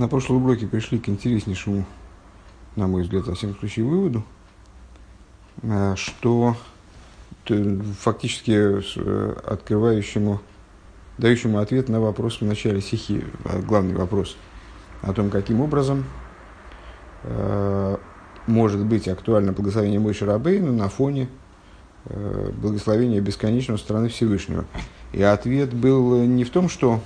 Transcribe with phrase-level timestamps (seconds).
[0.00, 1.84] На прошлом уроке пришли к интереснейшему,
[2.74, 4.24] на мой взгляд, во всяком случае, выводу,
[5.60, 6.56] э, что
[7.44, 10.40] фактически э, открывающему,
[11.18, 14.38] дающему ответ на вопрос в начале стихи, э, главный вопрос
[15.02, 16.06] о том, каким образом
[18.46, 21.28] может быть актуально благословение Мойши Рабейну на фоне
[22.06, 24.64] благословения бесконечного стороны Всевышнего.
[25.12, 27.00] И ответ был не в том, что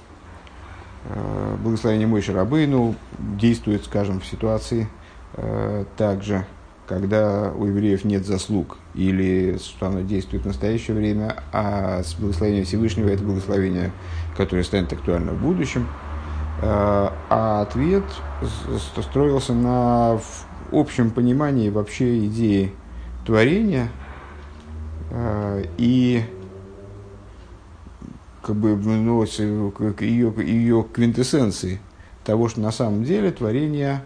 [1.62, 4.88] благословение Мойши Рабейну действует, скажем, в ситуации
[5.34, 6.46] э, также,
[6.86, 12.64] когда у евреев нет заслуг, или что оно действует в настоящее время, а с благословением
[12.64, 13.92] Всевышнего это благословение,
[14.36, 15.88] которое станет актуально в будущем.
[16.62, 18.04] Э, а ответ
[19.02, 20.18] строился на
[20.72, 22.72] общем понимании вообще идеи
[23.26, 23.88] творения
[25.78, 26.24] и
[28.44, 31.80] как бы, ну, ее, ее квинтэссенции
[32.24, 34.02] того, что на самом деле творение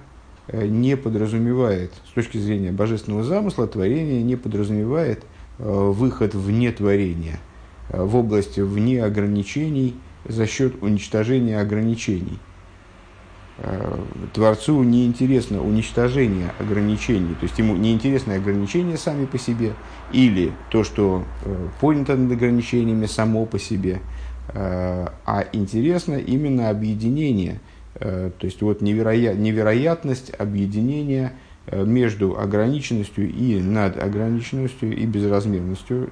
[0.47, 5.25] э, не подразумевает, с точки зрения божественного замысла, творение не подразумевает
[5.59, 7.41] э, выход вне творения,
[7.91, 12.39] э, в область вне ограничений за счет уничтожения ограничений.
[14.35, 19.73] Творцу не интересно уничтожение ограничений, то есть ему не интересны ограничения сами по себе,
[20.13, 21.25] или то, что
[21.81, 24.01] понято над ограничениями само по себе–
[24.55, 27.61] а интересно именно объединение,
[27.97, 31.35] э, то есть вот невероят, невероятность объединения
[31.67, 36.11] э, между ограниченностью и над ограниченностью и безразмерностью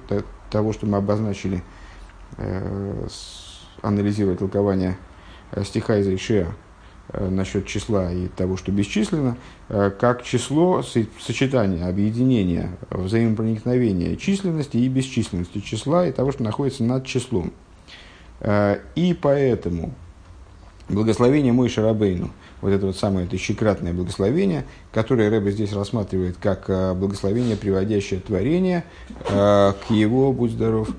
[0.51, 1.61] того, что мы обозначили,
[3.81, 4.97] анализируя толкование
[5.65, 6.53] стиха из Ишеа
[7.11, 9.35] насчет числа и того, что бесчисленно,
[9.67, 17.51] как число сочетания, объединения, взаимопроникновения численности и бесчисленности числа и того, что находится над числом–
[17.66, 17.66] Э,
[18.41, 19.93] и поэтому
[20.89, 26.93] благословение мой Шарабейну, вот это вот самое тысячекратное благословение, которое Рэбе здесь рассматривает как э,
[26.93, 28.83] благословение, приводящее творение
[29.29, 30.89] э, к его, будь здоров,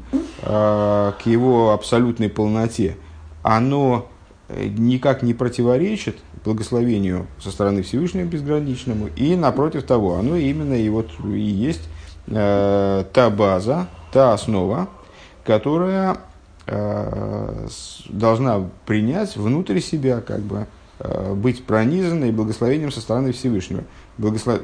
[0.40, 2.96] к его абсолютной полноте,
[3.42, 4.08] оно
[4.48, 11.10] никак не противоречит благословению со стороны Всевышнего безграничному, и напротив того, оно именно и вот
[11.24, 11.82] и есть
[12.26, 14.88] та база, та основа,
[15.44, 16.27] которая Э,
[18.08, 20.66] должна принять внутрь себя, как бы,
[20.98, 23.84] э, быть пронизанной благословением со стороны Всевышнего.
[24.18, 24.60] Благослов...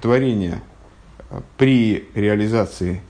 [0.00, 0.62] Творение
[1.30, 3.02] э, при реализации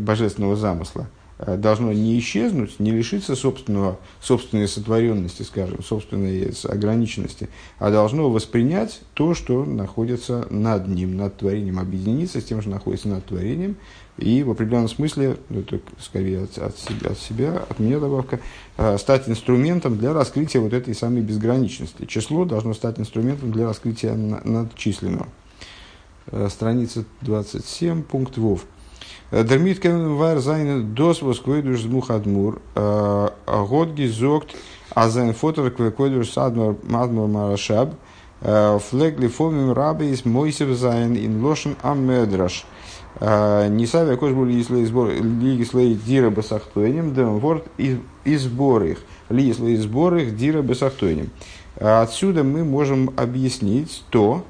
[0.00, 7.48] божественного замысла– Э, должно не исчезнуть, не лишиться собственного, собственной сотворенности, скажем, собственной ограниченности,
[7.78, 13.08] а должно воспринять то, что находится над ним, над творением, объединиться с тем, что находится
[13.08, 13.76] над творением,
[14.18, 18.40] и в определенном смысле, ну, это скорее от, от, себя, от себя, от меня добавка,
[18.76, 22.04] э, стать инструментом для раскрытия вот этой самой безграничности.
[22.04, 25.28] Число должно стать инструментом для раскрытия надчисленного.
[26.26, 28.64] Э, страница 27, пункт ВОВ.
[29.32, 32.60] Дермит кен вар зайн дос восквейдуш змухадмур.
[33.96, 34.54] Гизогт
[34.94, 37.94] а зайн фотор квейдуш садмар мадмар марашаб.
[38.42, 42.66] Флегли фомим раби из мойсев зайн ин лошен амедраш.
[43.20, 48.98] Нисавя кош был если сбор лиги слей дира басахтуэнем, дем ворд и сбор их.
[49.30, 51.30] Лиги слей сбор их дира басахтуэнем.
[51.80, 54.44] Отсюда мы можем объяснить то,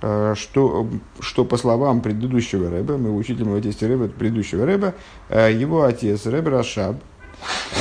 [0.00, 0.88] что,
[1.20, 4.94] что по словам предыдущего рэба, мы учитель в отечестве рэба, предыдущего рэба,
[5.28, 6.96] э, его отец рэб Рашаб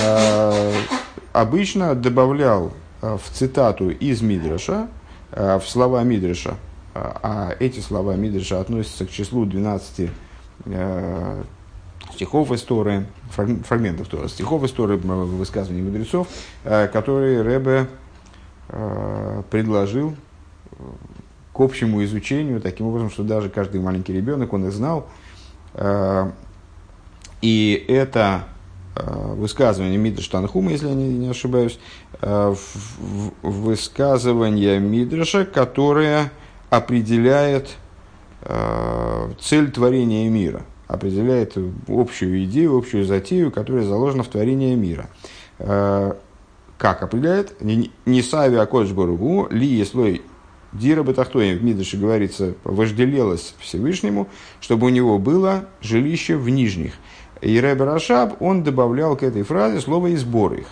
[0.02, 0.74] э,
[1.34, 4.88] обычно добавлял в цитату из Мидраша,
[5.32, 6.56] в слова Мидраша,
[6.96, 10.10] а эти слова Мидраша относятся к числу 12
[12.16, 16.28] стихов истории, фрагментов Тора, стихов истории высказываний мудрецов,
[16.64, 17.88] которые Рэбе
[19.52, 20.16] предложил
[21.58, 25.08] к общему изучению, таким образом, что даже каждый маленький ребенок, он их знал.
[25.74, 26.30] Э,
[27.42, 28.44] и это
[28.96, 31.80] э, высказывание Мидраш Танхума, если я не, ошибаюсь,
[32.22, 32.56] э,
[33.42, 36.32] высказывание Мидраша, которое
[36.70, 37.76] определяет
[39.42, 45.10] цель творения мира, определяет общую идею, общую затею, которая заложена в творении мира.
[45.58, 47.60] Как определяет?
[47.62, 50.22] Не сави акодж боругу, ли еслой
[50.74, 54.28] Дира Батахтоем в Мидыше говорится, вожделелось Всевышнему,
[54.60, 56.94] чтобы у него было жилище в нижних.
[57.42, 60.68] И Рэбе Рашаб, он добавлял к этой фразе слово «избор их».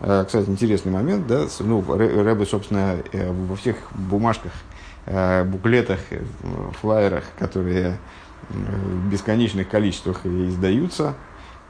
[0.00, 4.52] Э, кстати, интересный момент, да, ну, Рэбе, собственно, э, во всех бумажках,
[5.06, 6.00] э, буклетах,
[6.80, 7.98] флайерах, которые
[8.50, 11.14] в бесконечных количествах издаются,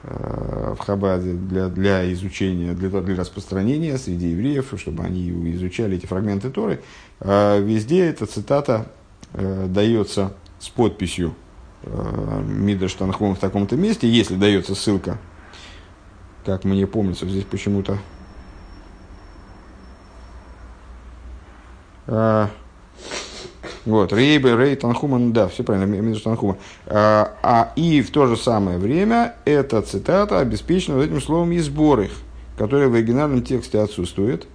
[0.07, 6.51] в Хабаде для, для изучения, для, для распространения среди евреев, чтобы они изучали эти фрагменты
[6.51, 6.83] Торы.
[7.21, 8.87] Везде эта цитата
[9.33, 11.35] дается с подписью
[11.85, 15.19] Мидаш Танхум в таком-то месте, если дается ссылка,
[16.45, 17.99] как мне помнится, здесь почему-то
[23.87, 26.57] Вот, Рейбе, Рей, Танхуман, да, все правильно, Мидуш Танхума.
[26.87, 31.59] А, а, и в то же самое время эта цитата обеспечена вот этим словом «и
[31.59, 32.07] сбор
[32.57, 34.47] которое в оригинальном тексте отсутствует.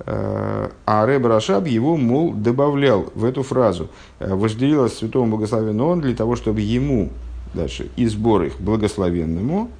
[0.00, 3.88] А, а Рэб Рашаб его, мол, добавлял в эту фразу.
[4.18, 7.10] «Э, Вожделилось святому благословенному он для того, чтобы ему,
[7.54, 9.70] дальше, и сбор их благословенному,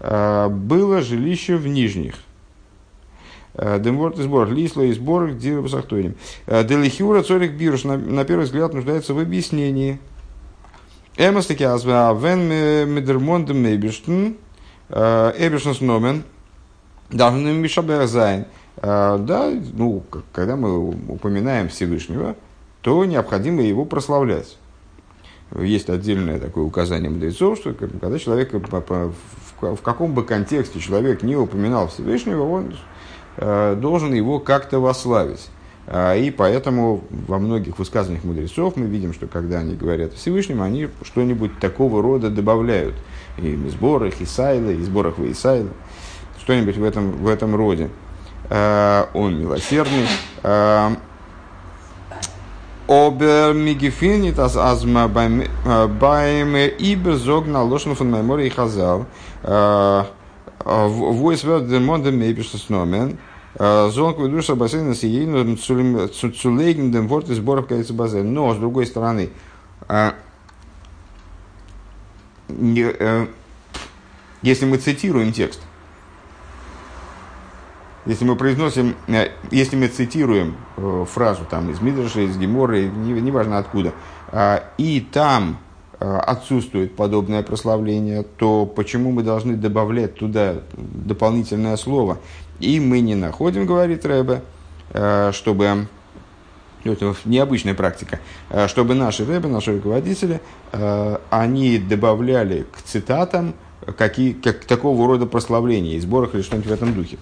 [0.00, 2.14] а, было жилище в нижних.
[3.54, 5.32] Э, Демворт и сбор, лисло и сбор,
[5.62, 6.14] посахтуем.
[6.46, 9.98] Э, Делихиура цорик бируш, на первый взгляд, нуждается в объяснении.
[11.16, 12.48] Эмас таки азва вен
[12.94, 14.36] медермондем мейбиштен,
[14.88, 16.22] э, эбишнс номен,
[17.10, 18.46] должны мишабер зайн.
[18.80, 20.02] Да, ну,
[20.32, 22.34] когда мы упоминаем Всевышнего,
[22.80, 24.56] то необходимо его прославлять.
[25.54, 31.88] Есть отдельное такое указание мудрецов, что когда человек, в каком бы контексте человек не упоминал
[31.88, 32.76] Всевышнего, он Э,
[33.36, 35.48] должен его как-то вославить.
[35.92, 40.62] А, и поэтому во многих высказываниях мудрецов мы видим, что когда они говорят о Всевышнем,
[40.62, 42.94] они что-нибудь такого рода добавляют.
[43.38, 45.70] И в сборах и в сборах Исайла.
[46.38, 47.90] Что-нибудь в этом, в этом роде.
[48.48, 50.06] А, он милосердный.
[50.44, 50.92] А,
[52.86, 59.06] Обер мигефинит аз азма байм ибер зогна лошен фон и хазал.
[60.64, 63.18] Войс верден мондем мейбишес номен.
[63.58, 68.32] Зонг душа бассейна сиейну цулейгендем ворт из сборов кается базен.
[68.32, 69.30] Но, с другой стороны,
[74.42, 75.60] если мы цитируем текст,
[78.06, 78.94] если мы произносим,
[79.50, 80.56] если мы цитируем
[81.06, 83.92] фразу там из Мидраша, из Гемора, неважно откуда,
[84.78, 85.58] и там
[86.00, 92.18] отсутствует подобное прославление, то почему мы должны добавлять туда дополнительное слово?
[92.58, 94.42] И мы не находим, говорит Рэбе,
[94.92, 95.88] э, чтобы
[96.84, 100.40] это необычная практика, э, чтобы наши рэбы, наши руководители,
[100.72, 103.54] э, они добавляли к цитатам
[103.96, 107.18] какие, как, такого рода прославления, из сборах или что-нибудь в этом духе.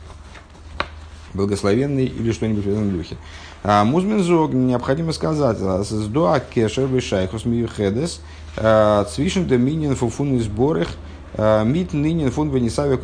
[1.35, 3.17] Благословенный или что-нибудь в этом духе.
[3.65, 8.21] А Музмин Зог, необходимо сказать, «Сдоа кешер вишайхус миюхедес,
[8.55, 10.89] цвишен доминин фуфун из сборах,
[11.35, 12.97] Э, Мит нынен фон Венесаве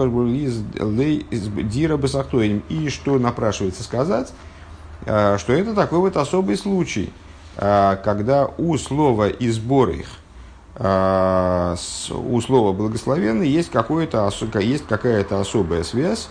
[1.63, 2.63] Дира Басахтоем.
[2.69, 4.33] И что напрашивается сказать,
[5.03, 7.13] что это такой вот особый случай,
[7.57, 10.09] когда у слова и сбор их,
[10.79, 14.31] у слова благословенный есть, какое-то,
[14.61, 16.29] есть какая-то особая связь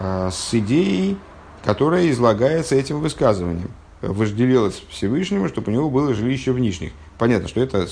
[0.00, 1.16] с идеей,
[1.64, 3.70] которая излагается этим высказыванием.
[4.02, 6.92] Вожделелось Всевышнему, чтобы у него было жилище в нижних.
[7.18, 7.86] Понятно, что это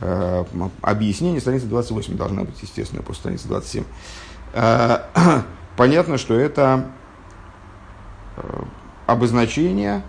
[0.00, 0.44] Э,
[0.80, 3.84] объяснение, страница 28 должна быть, естественно, после страницы 27.
[4.54, 4.98] Э,
[5.76, 6.86] понятно, что это
[8.36, 8.62] э,
[9.06, 10.02] обозначение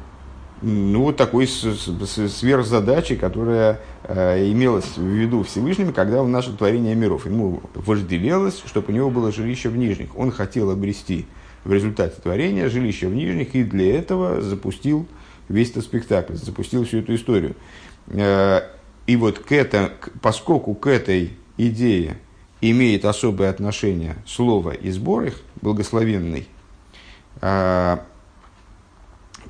[0.61, 7.25] ну, вот такой сверхзадачи, которая имелась в виду Всевышним, когда он начал творение миров.
[7.25, 10.09] Ему вожделелось, чтобы у него было жилище в нижних.
[10.17, 11.27] Он хотел обрести
[11.63, 15.07] в результате творения жилище в нижних, и для этого запустил
[15.47, 17.55] весь этот спектакль, запустил всю эту историю.
[19.09, 22.17] И вот к это, поскольку к этой идее
[22.61, 26.47] имеет особое отношение слово и сбор их, благословенный,
[27.41, 28.05] а,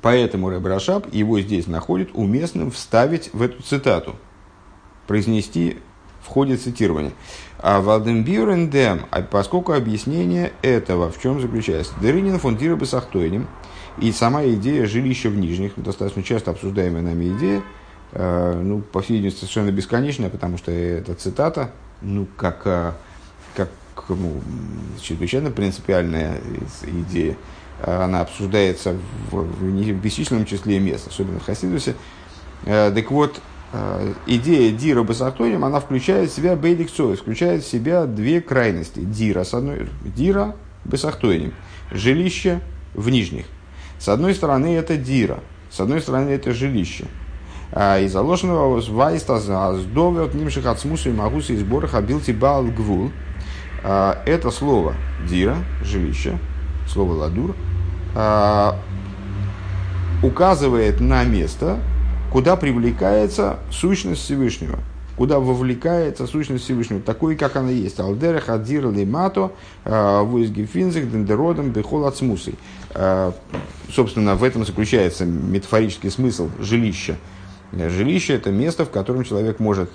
[0.00, 4.16] поэтому Рэб Рашаб его здесь находит уместным вставить в эту цитату,
[5.06, 5.78] произнести
[6.22, 7.12] в ходе цитирования.
[7.62, 11.92] А Валдембюрендем, а поскольку объяснение этого в чем заключается?
[12.00, 13.46] Деринин фондира Басахтойним,
[13.98, 17.62] и сама идея жилища в нижних, достаточно часто обсуждаемая нами идея,
[18.12, 21.70] Э, ну, по всей видимости, совершенно бесконечная, потому что эта цитата,
[22.02, 22.92] ну, как, э,
[23.54, 23.68] как
[24.08, 24.40] ну,
[25.00, 26.40] чрезвычайно принципиальная
[26.82, 27.36] идея,
[27.82, 28.96] она обсуждается
[29.30, 31.94] в, в бесчисленном числе мест, особенно в Хасидусе.
[32.64, 33.40] Э, так вот,
[34.26, 39.00] идея Дира Басахтоним, она включает в себя Бейдикцой, включает в себя две крайности.
[39.00, 41.54] Дира, с одной, Дира Басахтоним,
[41.90, 42.60] жилище
[42.94, 43.46] в нижних.
[43.98, 47.04] С одной стороны, это Дира, с одной стороны, это жилище–
[47.72, 53.10] а, и заложенного вайста сдовет нимших от смуса и магуса и сбора хабилти бал гвул.
[53.84, 54.94] А, это слово
[55.28, 56.38] дира, жилище,
[56.88, 57.54] слово ладур,
[58.14, 58.76] а,
[60.22, 61.78] указывает на место,
[62.30, 64.78] куда привлекается сущность Всевышнего.
[65.20, 68.00] куда вовлекается сущность Всевышнего, такой, как она есть.
[68.00, 69.52] Алдерех, Адзир, Лимато,
[69.84, 72.54] Вуизги Финзик, Дендеродом, Бехол Ацмусой.
[73.92, 77.18] Собственно, в этом заключается метафорический смысл жилища.
[77.70, 79.90] Жилище– это место, в котором человек может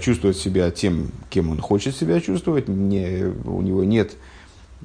[0.00, 2.68] чувствовать себя тем, кем он хочет себя чувствовать.
[2.68, 4.12] Не, у него нет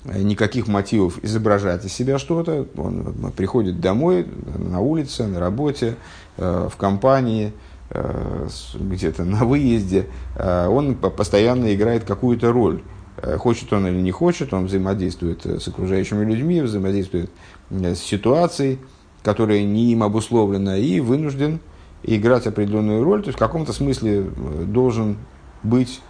[0.05, 2.67] никаких мотивов изображать из себя что-то.
[2.77, 5.95] Он приходит домой, на улице, на работе,
[6.37, 7.53] в компании–
[7.91, 12.81] Э, где-то на выезде, э, он постоянно играет какую-то роль.
[13.17, 17.29] Э, хочет он или не хочет, он взаимодействует с окружающими людьми, взаимодействует
[17.69, 18.79] с ситуацией,
[19.21, 21.59] которая не им обусловлена, и вынужден
[22.01, 24.25] играть определенную роль, то есть в каком-то смысле
[24.65, 25.17] должен
[25.61, 26.01] быть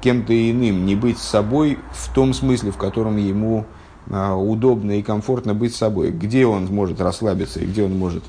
[0.00, 3.64] кем-то иным, не быть собой в том смысле, в котором ему
[4.08, 8.24] удобно и комфортно быть собой, где он может расслабиться и где он может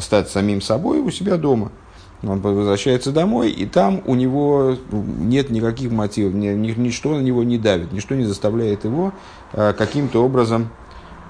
[0.00, 1.72] стать самим собой у себя дома–
[2.22, 7.44] он возвращается домой, и там у него нет никаких мотивов, ни, ни, ничто на него
[7.44, 9.12] не давит, ничто не заставляет его
[9.52, 10.70] э, каким-то образом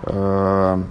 [0.05, 0.83] э,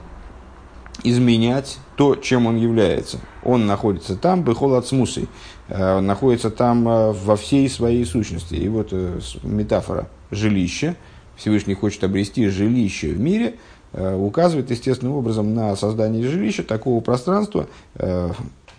[1.09, 3.19] изменять то, чем он является.
[3.43, 5.27] Он находится там, бехол от смусой,
[5.67, 8.55] э, находится там э, во всей своей сущности.
[8.55, 10.95] И вот э, метафора жилища,
[11.37, 13.55] Всевышний хочет обрести жилище в мире,
[13.93, 17.67] указывает естественным образом на создание жилища, такого пространства,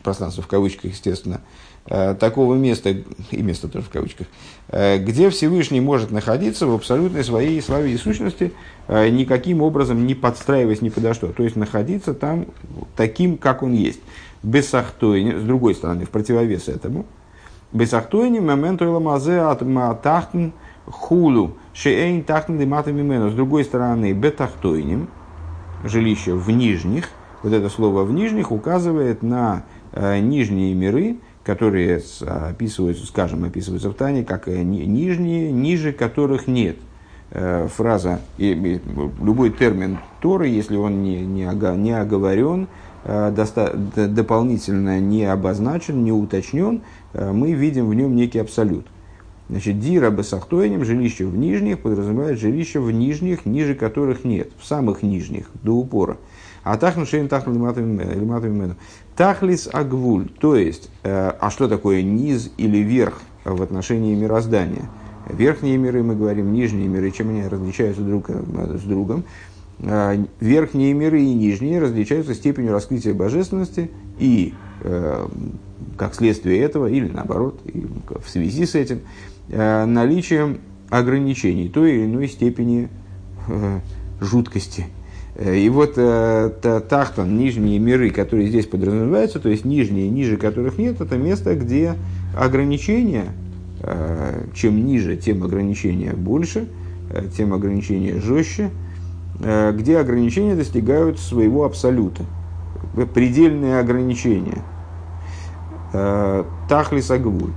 [0.03, 1.41] пространство в кавычках, естественно,
[1.89, 2.91] э, такого места,
[3.31, 4.27] и место тоже в кавычках,
[4.69, 8.53] э, где Всевышний может находиться в абсолютной своей славе и сущности,
[8.89, 11.29] э, никаким образом не подстраиваясь ни подо что.
[11.29, 12.47] То есть находиться там
[12.97, 14.01] таким, как он есть.
[14.43, 17.07] Без сахтойни, с другой стороны, в противовес этому.
[17.73, 20.51] Без сахтойни моменту ламазе от матахтн
[20.87, 25.09] хулу шеэйн тахтн лиматами С другой стороны, бетахтойним,
[25.85, 27.11] жилище в нижних,
[27.43, 29.65] вот это слово в нижних указывает на
[29.97, 36.77] нижние миры, которые описываются, скажем, описываются в Тане, как э, нижние, ниже которых нет.
[37.31, 41.45] Э, фраза, любой термин Торы, если он не, не,
[41.77, 42.69] не оговорен,
[43.05, 46.83] доста, дополнительно не обозначен, не уточнен,
[47.15, 48.87] мы видим в нем некий абсолют.
[49.49, 55.03] Значит, дира басахтойним, жилище в нижних, подразумевает жилище в нижних, ниже которых нет, в самых
[55.03, 56.17] нижних, до упора.
[56.65, 58.75] А тахну шейн тахну лиматами
[59.17, 64.91] Тахлис агвуль, то есть, э, а что такое низ или верх в отношении мироздания?
[65.29, 69.23] Верхние миры, мы говорим, нижние миры, чем они различаются друг с другом?
[69.79, 75.29] Э, верхние миры и нижние различаются степенью раскрытия божественности и, э,
[75.97, 77.61] как следствие этого, или наоборот,
[78.25, 79.03] в связи с этим,
[79.49, 80.59] наличием
[80.91, 82.89] ограничений той или иной степени
[84.21, 84.87] жуткости–
[85.37, 90.79] Э, и вот э, тахтан, нижние миры, которые здесь подразумеваются, то есть нижние, ниже которых
[90.79, 91.95] нет, это место, где
[92.37, 93.27] ограничения,
[93.81, 96.69] э, чем ниже, тем ограничения больше,
[97.11, 98.71] э, тем ограничения жестче,
[99.41, 102.25] э, где ограничения достигают своего абсолюта,
[103.15, 104.63] предельные ограничения.
[105.93, 107.53] Э, Тахлис агвуль.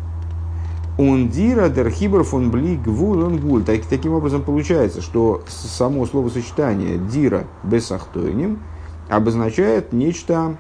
[1.00, 3.62] Ундира дерхибр фон бли гвул.
[3.64, 8.60] Так, таким образом получается, что само словосочетание дира бесахтойним
[9.08, 10.58] обозначает нечто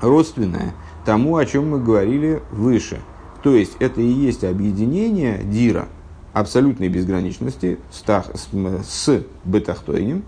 [0.00, 0.74] родственное
[1.04, 2.98] тому, о чем мы говорили выше.
[3.44, 5.86] То есть это и есть объединение дира
[6.32, 8.48] абсолютной безграничности с, тах, с,
[8.84, 10.24] с бетахтойним,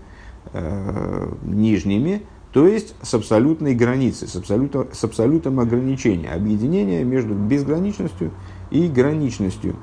[0.53, 2.21] э, нижними,
[2.53, 8.31] то есть с абсолютной границей, с, абсолютом, с абсолютом ограничения, объединение между безграничностью
[8.71, 9.75] граничностью,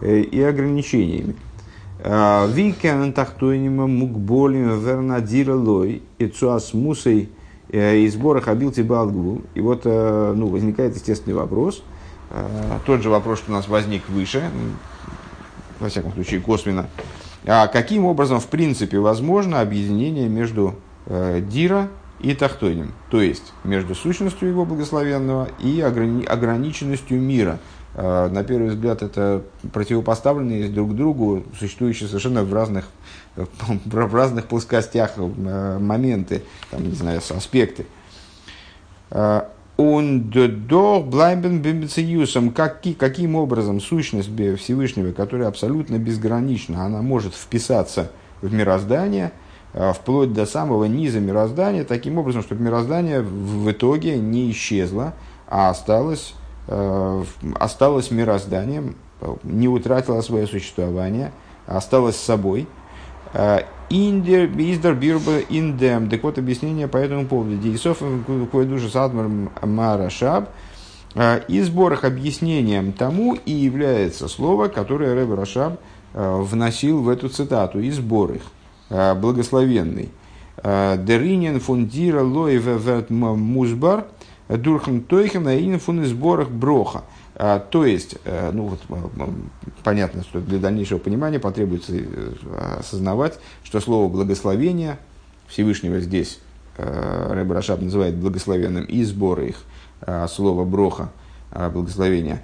[0.00, 1.36] э, и ограничениями.
[2.00, 7.30] А, Викен тахтойнима мукболим вернадира лой и цуас мусой
[7.70, 9.42] э, и сбора хабилти балгу.
[9.54, 11.82] И вот э, ну, возникает естественный вопрос,
[12.84, 14.42] тот же вопрос, что у нас возник выше,
[15.78, 16.88] во всяком случае косвенно.
[17.46, 20.74] А каким образом, в принципе, возможно объединение между
[21.06, 27.60] Дира и Тахтойним, то есть между сущностью его благословенного и ограни- ограниченностью мира–
[27.96, 32.88] на первый взгляд, это противопоставленные друг другу, существующие совершенно в разных,
[33.36, 37.86] в разных плоскостях э, моменты, там, не знаю, аспекты.
[39.10, 39.42] Э,
[39.76, 49.32] до блайбен бимбициюсом, каким образом сущность Всевышнего, которая абсолютно безгранична, она может вписаться в мироздание,
[49.72, 55.12] вплоть до самого низа мироздания, таким образом, чтобы мироздание в итоге не исчезло,
[55.48, 58.96] а осталось Э, осталось мирозданием,
[59.42, 61.32] не утратила свое существование,
[61.66, 62.66] осталась собой.
[63.32, 66.08] Э, Индер, издер, бирба, индем.
[66.08, 67.56] Так вот, объяснение по этому поводу.
[67.56, 68.02] Дейсов,
[68.50, 69.28] кое душа садмар
[69.62, 70.48] марашаб,
[71.48, 75.80] И сборах объяснением тому и является слово, которое Рэб Рашаб
[76.14, 78.42] вносил в эту цитату, и сборах,
[78.88, 80.10] благословенный.
[80.62, 84.06] Деринен фундира лоеве музбар
[84.48, 87.04] дурхан тойхен аинен фун сборах броха.
[87.36, 88.16] То есть,
[88.52, 88.80] ну вот
[89.82, 91.92] понятно, что для дальнейшего понимания потребуется
[92.78, 94.98] осознавать, что слово благословение
[95.48, 96.40] Всевышнего здесь
[96.76, 99.64] Рэб Рашаб называет благословенным и сборы их,
[100.28, 101.10] слово броха,
[101.50, 102.42] благословения.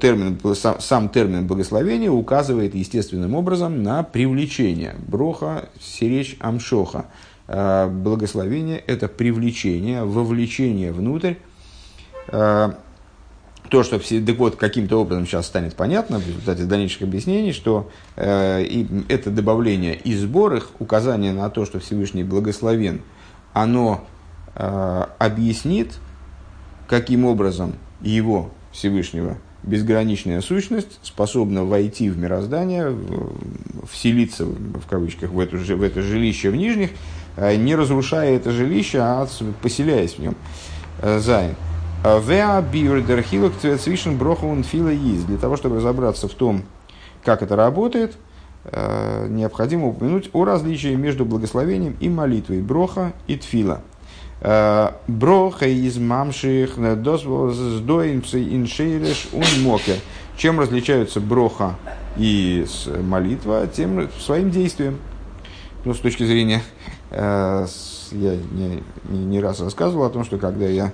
[0.00, 4.94] Термин, сам, сам термин благословения указывает естественным образом на привлечение.
[5.06, 7.06] Броха, сиречь, амшоха.
[7.48, 11.34] Благословение– это привлечение, вовлечение внутрь.
[13.68, 17.90] То, что все, так вот, каким-то образом сейчас станет понятно в результате дальнейших объяснений, что
[18.16, 23.02] э, и это добавление и сбор их, указание на то, что Всевышний благословен,
[23.52, 24.06] оно
[24.54, 25.98] э, объяснит,
[26.86, 32.96] каким образом его, Всевышнего, безграничная сущность способна войти в мироздание,
[33.90, 36.90] вселиться, в кавычках, в, эту, в это жилище в нижних,
[37.56, 39.26] не разрушая это жилище, а
[39.62, 40.34] поселяясь в нем.
[41.00, 41.54] Э, Зайн.
[42.04, 45.24] Веа биурдерхилок свишен брохун фила из.
[45.24, 46.62] Для того, чтобы разобраться в том,
[47.24, 48.16] как это работает,
[48.64, 52.60] э, необходимо упомянуть о различии между благословением и молитвой.
[52.60, 53.82] Броха и тфила.
[54.40, 56.78] Э, броха из мамших
[58.54, 59.96] иншейреш ун мокер.
[60.36, 61.74] Чем различаются броха
[62.16, 62.64] и
[63.02, 63.66] молитва?
[63.66, 64.98] Тем своим действием.
[65.84, 70.66] Ну, с точки зрения, э, я не, не, не раз рассказывал о том, что когда
[70.66, 70.92] я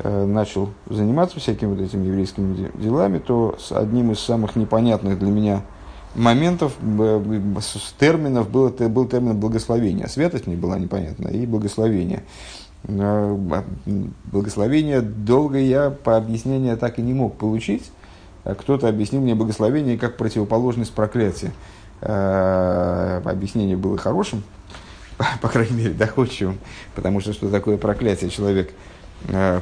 [0.00, 5.30] э, начал заниматься всякими вот этими еврейскими делами, то с одним из самых непонятных для
[5.30, 5.62] меня
[6.14, 6.74] моментов,
[7.98, 10.06] терминов был, был термин благословения.
[10.06, 12.22] Святость мне была непонятна и благословение.
[12.88, 13.64] А,
[14.26, 17.90] благословение долго я по объяснению так и не мог получить.
[18.44, 21.52] А кто-то объяснил мне благословение как противоположность проклятия.
[22.00, 24.42] Объяснение было хорошим,
[25.42, 26.58] по крайней мере, доходчивым,
[26.94, 28.72] потому что что такое проклятие человек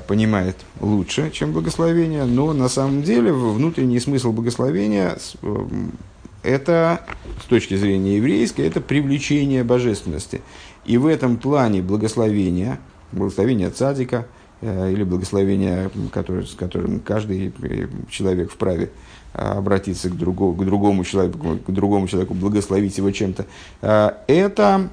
[0.08, 5.16] понимает лучше, чем благословение, но на самом деле внутренний смысл благословения
[6.42, 7.04] это,
[7.40, 10.42] с точки зрения еврейской, это привлечение божественности.
[10.84, 12.80] И в этом плане благословения–
[13.12, 14.26] благословение цадика
[14.60, 18.90] э, или благословение, который, с которым каждый э, человек вправе
[19.34, 23.46] э, обратиться к, другому, к другому человеку, к другому человеку, благословить его чем-то.
[24.26, 24.88] Это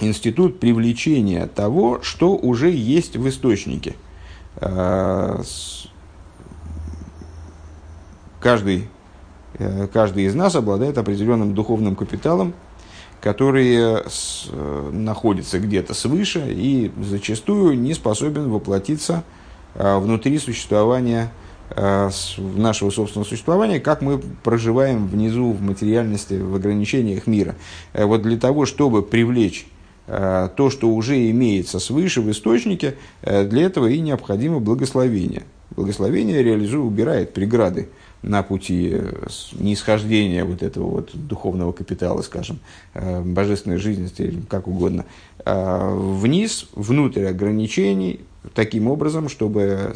[0.00, 3.94] институт привлечения того, что уже есть в источнике.
[8.40, 8.88] Каждый,
[9.92, 12.54] каждый из нас обладает определенным духовным капиталом,
[13.20, 19.24] который э, находится где-то свыше и зачастую не способен воплотиться
[19.74, 21.32] э, внутри существования
[21.70, 27.56] э, нашего собственного существования, как мы проживаем внизу в материальности, в ограничениях мира.
[27.92, 29.66] Вот для того, чтобы привлечь
[30.08, 35.42] то, что уже имеется свыше в источнике, для этого и необходимо благословение.
[35.70, 37.88] Благословение реализует, убирает преграды
[38.22, 42.58] на пути э, нисхождения вот этого вот духовного капитала, скажем,
[42.94, 44.10] э, божественной жизни,
[44.48, 45.04] как угодно,
[45.44, 48.20] э, вниз, внутрь ограничений,
[48.54, 49.94] таким образом, чтобы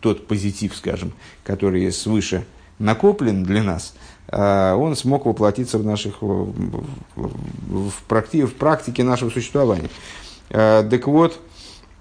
[0.00, 1.12] тот позитив, скажем,
[1.42, 2.44] который свыше
[2.78, 3.94] накоплен для нас,
[4.36, 9.90] он смог воплотиться в, наших, в, практи, в практике нашего существования.
[10.48, 11.40] Так вот,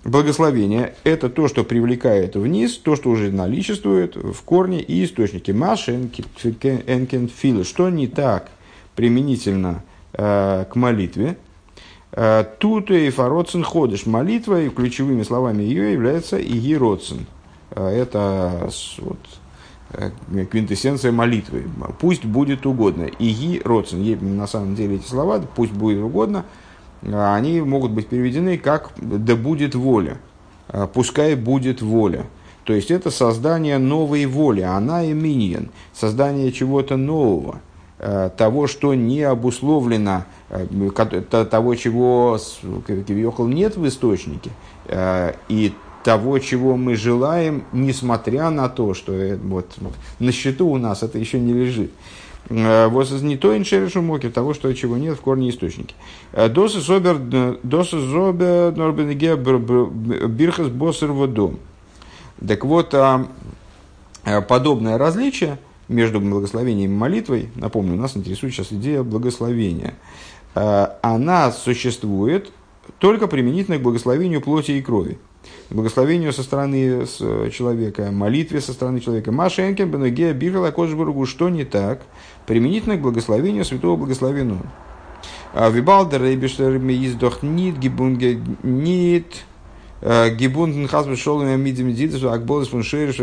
[0.04, 5.54] Благословение– это то, что привлекает вниз, то, что уже наличествует в корне и источнике.
[5.54, 7.64] Маша энкенфила.
[7.64, 8.50] Что не так
[8.96, 11.38] применительно э, к молитве?
[12.60, 14.06] Тут и фароцин ходишь.
[14.06, 17.26] Молитва, и ключевыми словами ее является и роцин.
[17.72, 18.70] Э, это
[19.00, 19.18] вот,
[20.52, 21.64] квинтэссенция молитвы.
[22.00, 23.04] Пусть будет угодно.
[23.04, 24.38] Иги роцин.
[24.38, 26.46] На самом деле эти слова, пусть будет угодно–
[27.12, 30.18] а они могут быть переведены как «да будет воля»,
[30.70, 32.26] а, «пускай будет воля».
[32.64, 37.60] То есть это создание новой воли, она и миньен, создание чего-то нового,
[38.00, 40.26] а, того, что не обусловлено,
[41.50, 42.38] того, чего
[42.88, 44.52] нет в источнике,
[45.50, 45.74] и
[46.04, 49.76] того, чего мы желаем, несмотря на то, что э, вот,
[50.20, 51.92] на счету у нас это еще не лежит.
[52.50, 55.96] Э, вот не то иншерешу моки, того, что чего нет в корне источнике.
[56.34, 61.60] Э, досы зобер, э, досы зобер, норбенеге бирхас боссер водом.
[62.46, 63.28] Так вот, а,
[64.48, 69.94] подобное различие между благословением и молитвой, напомню, нас интересует сейчас идея благословения,
[70.54, 72.52] она существует
[73.00, 75.20] только применительно к благословению плоти и крови.
[75.70, 77.06] Благословению со стороны
[77.52, 79.32] человека, молитве со стороны человека.
[79.32, 82.02] Машенкен, Бенегея, Бирхала, Кожбургу, что не так,
[82.46, 84.66] применительно к благословению святого благословенного.
[85.54, 89.46] А Вибалдер, Рейбиштер, Издох, Нит, Гибунге, Нит,
[90.02, 93.20] э, Гибунден Хазбе Шолом Мидим Дидес, Акболес Фуншериш,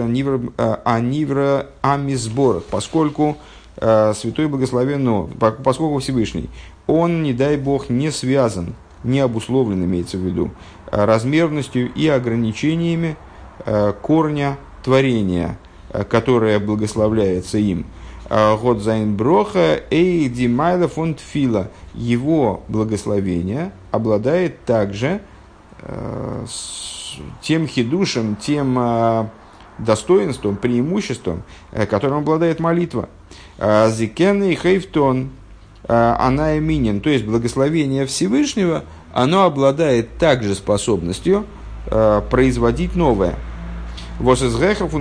[0.85, 3.37] Анивра Амизбор, поскольку
[3.77, 5.29] э, святой благословенный,
[5.65, 6.49] поскольку Всевышний,
[6.87, 10.51] он, не дай бог, не связан не обусловлен, имеется в виду,
[10.91, 13.17] размерностью и ограничениями
[13.65, 15.59] э, корня творения,
[15.91, 17.87] э, которое благословляется им.
[18.29, 21.71] А, Год зайн броха эй димайла фонд фила.
[21.95, 25.21] Его благословение обладает также
[25.83, 26.47] э,
[27.43, 29.31] тем хидушем, тем
[29.79, 31.43] достоинством, преимуществом,
[31.91, 33.09] которым обладает молитва.
[33.59, 35.31] Зикен и хейфтон,
[35.91, 41.47] Э, она именен, то есть благословение Всевышнего, оно обладает также способностью
[41.87, 43.37] э, производить новое.
[44.21, 44.93] Из грехов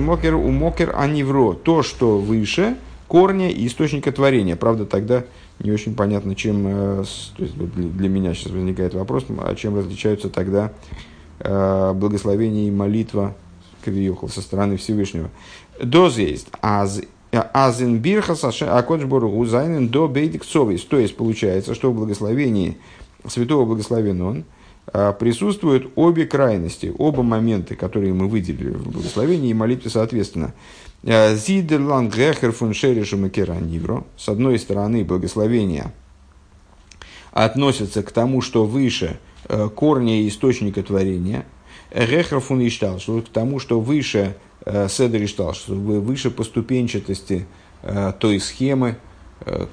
[0.00, 1.54] мокер у мокер анивро.
[1.54, 4.56] То, что выше корня и источника творения.
[4.56, 5.24] Правда, тогда
[5.60, 7.04] не очень понятно, чем, э,
[7.36, 10.72] то есть для меня сейчас возникает вопрос, а чем различаются тогда
[11.38, 13.34] благословение и молитва
[13.84, 15.28] Кавиюхал со стороны Всевышнего.
[15.80, 16.86] Доз есть, а
[17.52, 20.82] Азин бирхас акоджбору зайнен до бейдик совис.
[20.82, 22.78] То есть получается, что в благословении
[23.28, 24.44] святого благословен он
[24.86, 30.54] а, присутствуют обе крайности, оба момента, которые мы выделили в благословении и молитве соответственно.
[31.04, 34.04] А, Зидерланд гехер фун макеранивро.
[34.16, 35.92] С одной стороны, благословение
[37.32, 41.44] относится к тому, что выше э, корня и источника творения.
[41.94, 44.36] Гехер фун иштал, к тому, что выше
[44.66, 47.46] Э, Седер Иштал, что выше поступенчатости
[47.82, 48.98] э, той схемы,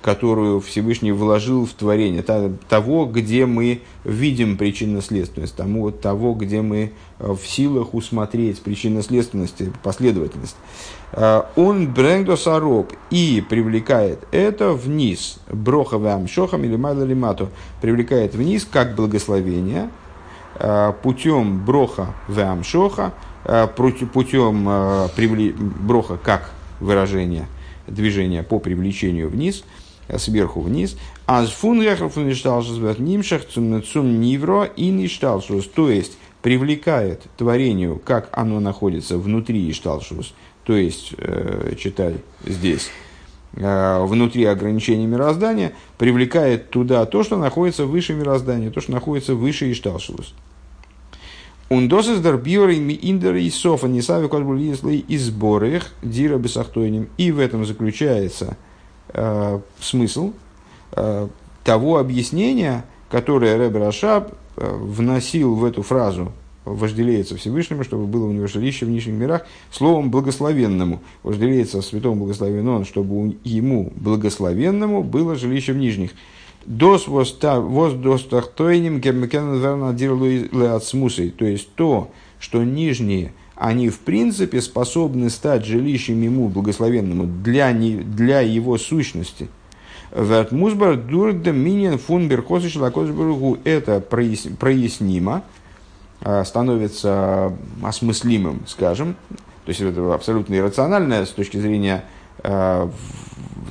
[0.01, 7.39] которую Всевышний вложил в творение, того, где мы видим причинно-следственность, тому, того, где мы в
[7.39, 10.57] силах усмотреть причинно-следственность, последовательность.
[11.55, 17.49] Он брэнгдосароб и привлекает это вниз, броховым шохам или майлалимату,
[17.81, 19.89] привлекает вниз как благословение
[21.01, 23.13] путем броха вамшоха,
[23.45, 25.51] Э, путем э, привли...
[25.51, 27.47] броха как выражение
[27.87, 29.63] движения по привлечению вниз,
[30.07, 30.97] э, сверху вниз.
[31.25, 35.67] А с фунгахов нимшах цум нивро и ништалшус.
[35.67, 40.33] То есть привлекает творению, как оно находится внутри ишталшус.
[40.65, 41.13] То есть,
[41.77, 42.15] читай
[42.45, 42.89] здесь,
[43.53, 50.33] внутри ограничения мироздания, привлекает туда то, что находится выше мироздания, то, что находится выше Ишталшус.
[51.69, 52.19] Ундосис
[52.79, 54.27] ми индер и софа не сави
[55.07, 57.09] и сборы их дира бесахтойним.
[57.17, 58.57] И в этом заключается
[59.09, 60.33] э, смысл
[60.91, 61.27] э,
[61.63, 66.31] того объяснения, которое Ребер Рашаб э, вносил в эту фразу
[66.65, 71.01] вожделеется Всевышнему, чтобы было у него жилище в нижних мирах, словом благословенному.
[71.23, 76.11] Вожделеется святому благословенному, чтобы ему благословенному было жилище в нижних.
[76.65, 77.37] Дос воз
[77.93, 81.29] достахтойним гемекенадирлуацмусой.
[81.31, 87.97] То есть то, что нижние, они в принципе способны стать жилищем ему благословенному для, не,
[87.97, 89.49] для его сущности.
[90.15, 95.43] Вертмузбар дурда минин фун берхосиш Это прояснимо,
[96.21, 99.17] а, становится осмыслимым, скажем.
[99.65, 102.05] То есть это абсолютно иррациональное с точки зрения
[102.39, 102.89] а,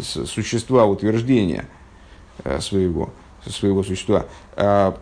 [0.02, 1.64] существа утверждения–
[2.60, 3.10] своего,
[3.46, 4.26] своего существа.
[4.56, 4.96] А,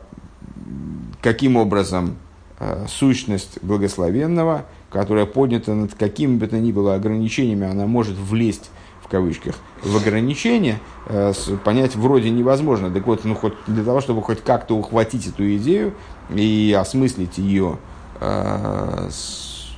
[1.22, 2.16] каким образом
[2.58, 8.70] э, сущность благословенного, которая поднята над какими бы то ни было ограничениями, она может влезть
[9.02, 11.32] в кавычках, в ограничения, э,
[11.64, 12.90] понять вроде невозможно.
[12.90, 15.94] Так вот, ну, хоть для того, чтобы хоть как-то ухватить эту идею
[16.30, 17.78] и осмыслить ее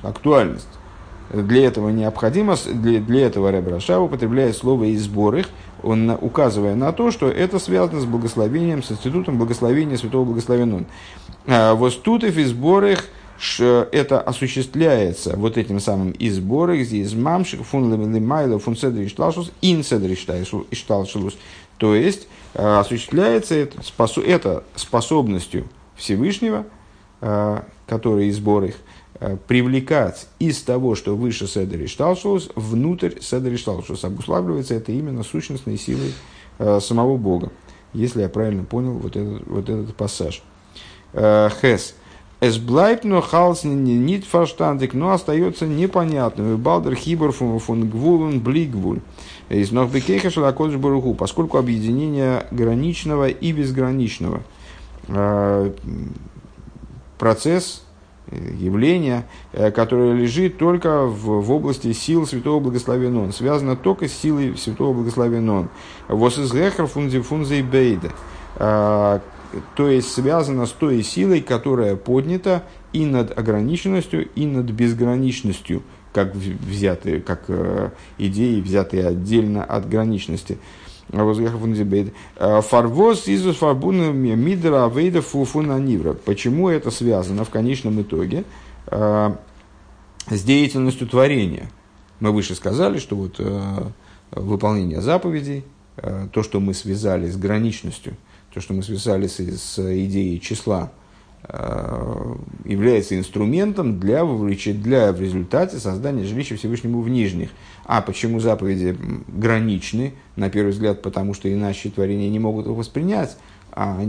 [0.03, 0.67] актуальность,
[1.31, 5.47] для этого необходимо, для, для этого Ребраша употребляет слово «из сборых»,
[5.83, 10.85] он указывая на то, что это связано с благословением, с институтом благословения Святого Благословенного.
[11.45, 13.05] А, тут и в сборах
[13.59, 19.83] это осуществляется вот этим самым и сборах, из мамших, фун лимайла, фун седри шталшус, ин.
[21.77, 23.81] То есть а, осуществляется это,
[24.25, 26.65] это способностью Всевышнего,
[27.19, 29.02] а, который из сборах, Э,
[29.47, 34.03] привлекать из того, что выше Седери Шталшус, внутрь Седери Шталшус.
[34.03, 36.13] Обуславливается это именно сущностной силой
[36.59, 37.51] э, самого Бога,
[37.93, 40.41] если я правильно понял вот этот, вот этот пассаж.
[41.13, 41.95] Э, Хес.
[42.41, 46.57] Es bleibt nur Hals nicht verstandig, но остается непонятным.
[46.57, 48.99] Балдер Хибор фун Гвулун Блигвуль.
[49.47, 54.41] Из Нохбекеха Шалакодж Баруху, поскольку объединение граничного и безграничного.
[57.17, 57.85] Процесс
[58.59, 64.57] явление, которое лежит только в, в области сил Святого Благословения Он, связано только с силой
[64.57, 65.69] Святого Благословения Он.
[66.07, 66.51] Вос из
[67.25, 68.11] фунзи бейда.
[68.57, 76.33] То есть связано с той силой, которая поднята и над ограниченностью, и над безграничностью, как
[76.35, 77.43] взятые, как
[78.17, 80.57] идеи, взятые отдельно от граничности.
[82.37, 86.13] Фарвоз изус фарбуна мидра авейда фуфуна нивра.
[86.13, 88.43] Почему это связано в конечном итоге
[88.87, 89.35] э,
[90.29, 91.69] с деятельностью творения?
[92.19, 93.83] Мы выше сказали, что вот э,
[94.31, 95.63] выполнение заповедей,
[95.97, 98.15] э, то, что мы связали с граничностью,
[98.53, 100.91] то, что мы связали с идеей числа,
[102.65, 107.49] является инструментом для, для в результате создания жилища Всевышнему в нижних.
[107.85, 113.37] А почему заповеди граничны, на первый взгляд, потому что иначе творения не могут их воспринять?
[113.75, 113.99] А,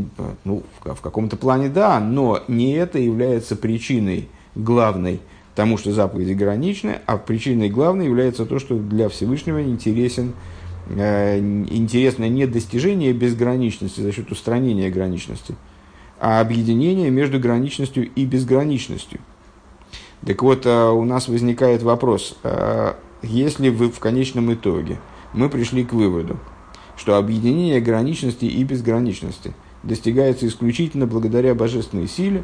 [0.45, 5.21] ну, в, в каком-то плане да, но не это является причиной главной
[5.55, 10.35] тому, что заповеди граничны, а причиной главной является то, что для Всевышнего интересен,
[10.91, 15.55] э, интересно не достижение безграничности за счет устранения граничности,
[16.21, 19.21] а объединение между граничностью и безграничностью.
[20.25, 24.99] Так вот, э, у нас возникает вопрос, э, если вы в конечном итоге
[25.33, 26.39] мы пришли к выводу,
[26.97, 32.43] что объединение граничности и безграничности достигается исключительно благодаря божественной силе,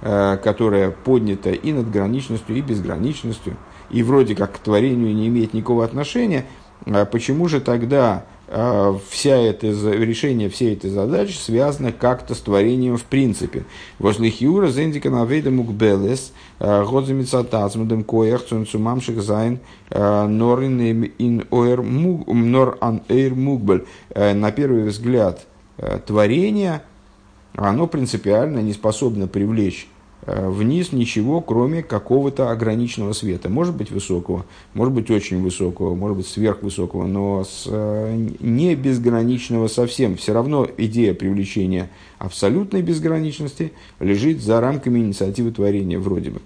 [0.00, 3.56] э, которая поднята и над граничностью, и безграничностью,
[3.90, 6.46] и вроде как к творению не имеет никакого отношения,
[6.86, 8.37] а почему же тогда а,
[9.10, 13.64] вся эта, решение всей этой задачи связано как-то с творением в принципе.
[13.98, 20.80] Возле Хиура зендика навейда мукбелес, а, годзамицатазмудем коях цунцумамших зайн, а, норин
[21.18, 23.84] ин оэр нор ан эйр мукбель.
[24.14, 25.46] На первый взгляд
[26.06, 26.82] творение,
[27.54, 29.97] оно принципиально не способно привлечь Э,
[30.28, 33.48] вниз ничего, кроме какого-то ограниченного света.
[33.48, 39.68] Может быть высокого, может быть очень высокого, может быть сверхвысокого, но с, э, не безграничного
[39.68, 40.16] совсем.
[40.16, 41.88] Все равно идея привлечения
[42.18, 46.40] абсолютной безграничности лежит за рамками инициативы творения вроде бы.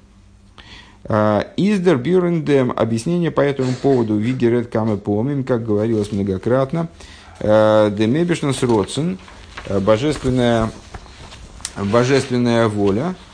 [1.05, 6.89] Э, Издер Бюрендем, объяснение по этому поводу, Вигерет Камы помним, как говорилось многократно,
[7.41, 9.19] Демебишнас Родсен,
[9.69, 10.71] божественная,
[11.77, 13.17] божественная воля–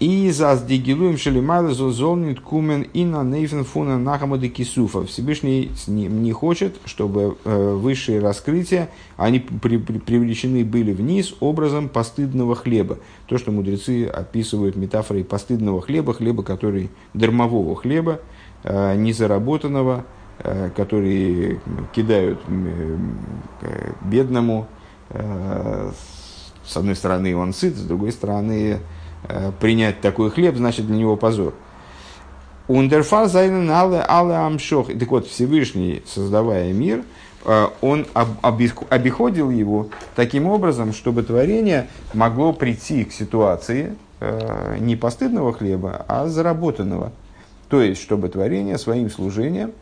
[0.00, 5.04] и за дигилуем шелимайла золнит кумен и на нейфен фуна нахамады кисуфа.
[5.04, 12.56] Всевышний не хочет, чтобы э, высшие раскрытия, они при, при, привлечены были вниз образом постыдного
[12.56, 12.98] хлеба.
[13.26, 18.20] То, что мудрецы описывают метафорой постыдного хлеба, хлеба, который дармового хлеба,
[18.64, 20.04] э, незаработанного,
[20.40, 21.60] э, который
[21.94, 22.40] кидают
[24.02, 24.66] бедному.
[25.10, 28.80] С одной стороны он сыт, с другой стороны
[29.60, 31.54] принять такой хлеб, значит для него позор.
[32.66, 34.88] Ундерфар зайнен але але амшох.
[34.98, 37.02] Так вот, Всевышний, создавая мир,
[37.44, 45.52] э, он обиходил его таким образом, чтобы творение могло прийти к ситуации э, не постыдного
[45.52, 47.12] хлеба, а заработанного.
[47.68, 49.72] То есть, чтобы творение своим служением,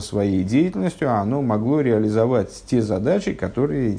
[0.00, 3.98] своей деятельностью, оно могло реализовать те задачи, которые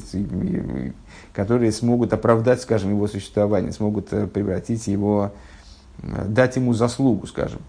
[1.34, 5.32] которые смогут оправдать, скажем, его существование, смогут э, превратить его,
[6.02, 7.62] э, дать ему заслугу, скажем,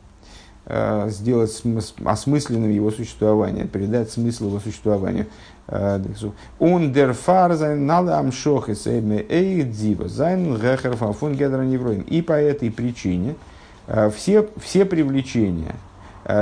[0.66, 1.62] э, сделать
[2.05, 5.27] осмысленным его существование, придать смысл его существованию.
[6.59, 13.37] Он дер фарзайн нала амшох и сейме эйх дива зайн И по этой причине
[14.14, 15.77] все, все привлечения,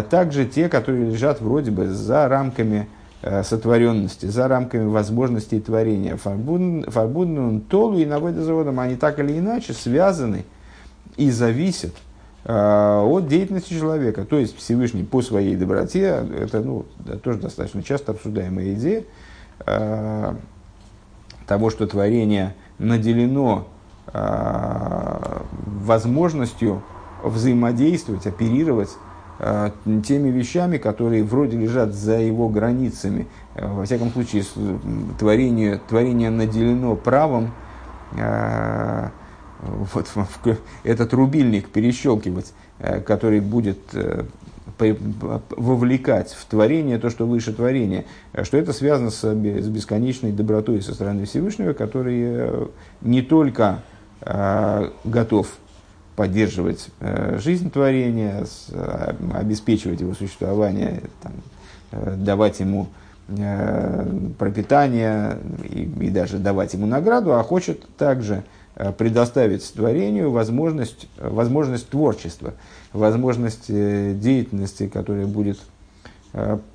[0.08, 2.88] также те, которые лежат вроде бы за рамками
[3.22, 6.16] сотворенности, за рамками возможностей творения.
[6.16, 10.44] Фарбудн, Толу и Навойда заводом, они так или иначе связаны
[11.16, 11.92] и зависят
[12.44, 14.24] э, от деятельности человека.
[14.24, 16.86] То есть Всевышний по своей доброте, это ну,
[17.22, 19.04] тоже достаточно часто обсуждаемая идея,
[19.66, 20.34] э,
[21.46, 23.66] того, что творение наделено
[25.86, 26.82] возможностью
[27.22, 29.09] взаимодействовать, оперировать Э,
[30.06, 33.26] теми вещами, которые вроде лежат за его границами.
[33.54, 34.44] Э, во всяком случае,
[35.18, 37.52] творение, творение наделено правом
[38.16, 39.08] э,
[39.62, 40.06] вот,
[40.84, 42.52] этот рубильник перещелкивать,
[43.06, 43.78] который будет
[44.78, 48.06] вовлекать в творение то, что выше творения,
[48.42, 52.70] что это связано с бесконечной добротой со стороны Всевышнего, который
[53.02, 53.82] не только
[55.04, 55.48] готов
[56.20, 61.32] поддерживать э, жизнь творения, э, обеспечивать его существование, там,
[61.92, 62.88] э, давать ему
[64.38, 68.42] пропитание и, и даже давать ему награду, а хочет также
[68.98, 72.52] предоставить творению возможность, возможность творчества,
[72.92, 75.58] возможность деятельности, которая будет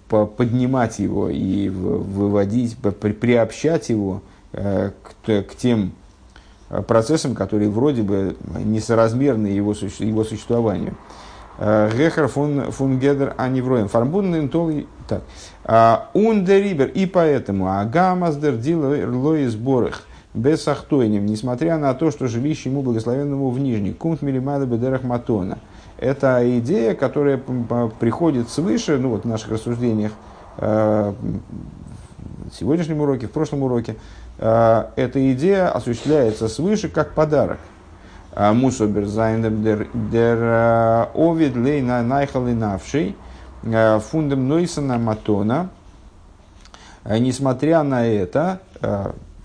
[0.10, 4.22] поднимать его и выводить, приобщать его
[4.54, 4.94] к,
[5.26, 5.92] к тем
[6.88, 10.96] процессам, которые вроде бы несоразмерны его, его существованию.
[11.58, 13.88] Гехер фун, фун гедер аневроем.
[13.88, 14.88] Фарбунный толый.
[15.08, 15.22] Так.
[16.14, 16.88] Ундерибер.
[16.88, 20.02] И поэтому агамаздер дилой сборах
[20.34, 25.60] без ахтойним, несмотря на то, что жилище ему благословенному в Нижний, кунт милимада бедерах матона.
[25.98, 27.42] Это идея, которая
[28.02, 30.12] приходит свыше, ну вот в наших рассуждениях,
[30.58, 31.16] в
[32.52, 33.96] сегодняшнем уроке, в прошлом уроке,
[34.38, 37.60] эта идея осуществляется свыше как подарок–
[38.36, 43.16] Мусобер зайндем дер овид лей на найхал навший
[43.64, 45.70] фундам нойсона матона.
[47.06, 48.60] Несмотря на это,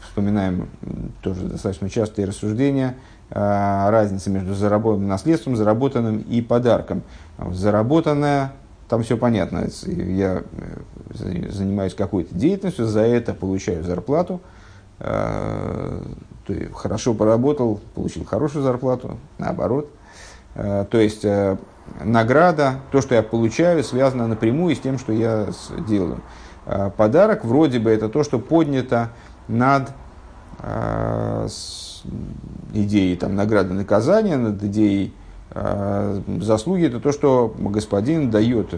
[0.03, 0.69] вспоминаем
[1.23, 2.97] тоже достаточно частые рассуждения,
[3.31, 7.03] разница между заработанным наследством, заработанным и подарком.
[7.53, 8.53] Заработанное,
[8.89, 10.43] там все понятно, я
[11.15, 14.41] занимаюсь какой-то деятельностью, за это получаю зарплату,
[15.01, 19.89] ты хорошо поработал, получил хорошую зарплату, наоборот.
[20.55, 21.57] Э, то есть э,
[22.03, 25.49] награда, то, что я получаю, связано напрямую с тем, что я
[25.89, 26.21] делаю.
[26.67, 29.11] Э, подарок вроде бы это то, что поднято
[29.49, 29.91] над
[32.75, 35.15] идеей там, награды наказания, над идеей
[36.41, 38.75] заслуги, это то, что господин дает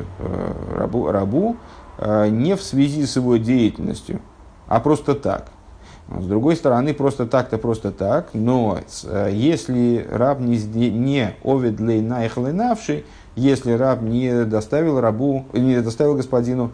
[0.73, 1.57] рабу, рабу
[1.99, 4.21] не в связи с его деятельностью,
[4.69, 5.49] а просто так–
[6.09, 10.59] с другой стороны, просто так-то просто так, но э, если раб не,
[10.91, 13.05] не овид лейнайхленавший,
[13.37, 16.73] если раб не доставил рабу, не доставил господину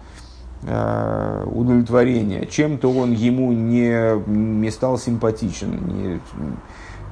[0.63, 6.21] э, удовлетворения, чем-то он ему не, не стал симпатичен, не,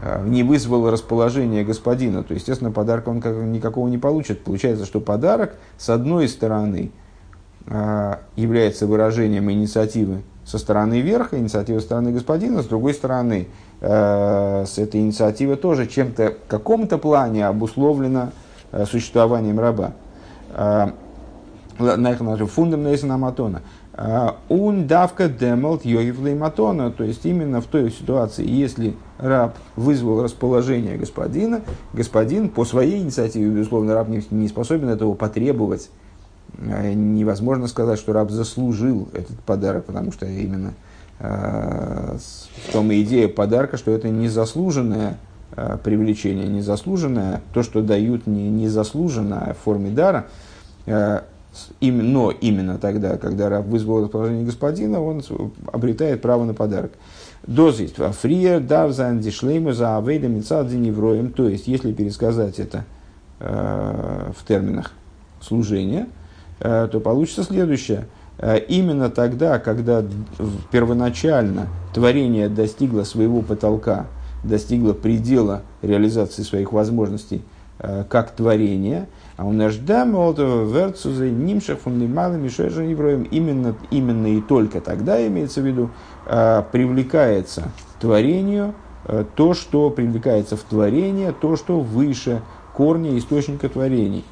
[0.03, 4.43] э, не вызвал расположение господина, то, естественно, подарка он как, никакого не получит.
[4.43, 6.91] Получается, что подарок, с одной стороны,
[8.37, 13.49] является выражением инициативы со стороны верха, инициатива со стороны господина, с другой стороны,
[13.81, 18.31] э, с этой инициативы тоже чем-то, в каком-то плане обусловлена
[18.71, 19.93] э, существованием раба.
[20.51, 20.93] Э,
[22.47, 23.61] фундам Нейсана Матона.
[24.49, 26.91] Он давка демалт йогивлей Матона.
[26.91, 31.61] То есть именно в той ситуации, если раб вызвал расположение господина,
[31.93, 36.06] господин по своей инициативе, безусловно, раб не способен этого потребовать Э,
[36.59, 40.75] невозможно сказать, что раб заслужил этот подарок, потому что именно
[41.19, 42.17] э,
[42.69, 45.19] в том и идея подарка, что это незаслуженное
[45.53, 50.27] э, привлечение, незаслуженное, то, что дают не, незаслуженное в форме дара,
[51.81, 55.23] но именно тогда, когда раб вызвал расположение господина, он
[55.73, 56.93] обретает право на подарок.
[57.47, 60.43] Дозист фриер дав за андишлейму за авейдем
[61.33, 62.85] То есть, если пересказать это
[63.41, 64.93] в терминах
[65.41, 66.26] служения, Э,
[66.59, 68.07] то получится следующее.
[68.39, 70.05] Э, именно тогда, когда
[70.71, 74.07] первоначально творение достигло своего потолка,
[74.45, 77.43] достигло предела реализации своих возможностей
[77.79, 84.81] э, как творение, а у нас ждам верцузы нимшах фундамалами евроем именно именно и только
[84.81, 85.91] тогда имеется в виду
[86.25, 88.75] привлекается творению
[89.37, 92.41] то, что привлекается в творение, то, что выше
[92.75, 94.25] корня источника творений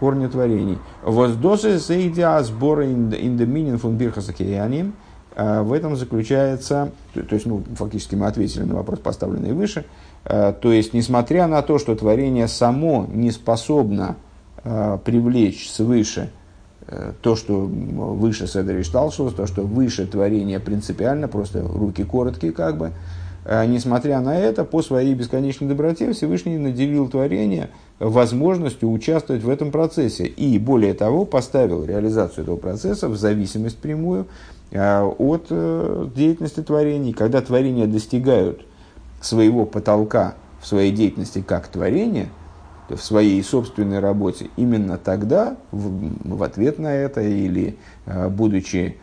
[0.00, 0.78] корни творений.
[1.04, 4.94] Воздосы сейдиа сбора индеминин фун бирхасакияним.
[5.36, 9.84] А, в этом заключается, то есть, ну, фактически мы ответили на вопрос, поставленный выше.
[10.24, 14.16] А, то есть, несмотря на то, что творение само не способно
[14.64, 16.30] а, привлечь свыше
[17.22, 22.90] то, что выше Седри Шталшус, то, что выше творение принципиально, просто руки короткие как бы,
[23.44, 30.24] несмотря на это, по своей бесконечной доброте Всевышний наделил творение возможностью участвовать в этом процессе.
[30.24, 34.26] И более того, поставил реализацию этого процесса в зависимость прямую
[34.72, 37.12] а, от э, деятельности творений.
[37.12, 38.64] Когда творения достигают
[39.20, 42.30] своего потолка в своей деятельности как творение,
[42.88, 48.96] в своей собственной работе, именно тогда, в, в ответ на это, или а, будучи